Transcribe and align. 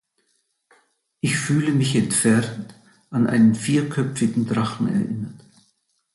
Ich 1.19 1.37
fühle 1.37 1.73
mich 1.73 1.95
entfernt 1.95 2.73
an 3.11 3.27
einen 3.27 3.53
vierköpfigen 3.53 4.47
Drachen 4.47 4.87
erinnert. 4.87 5.43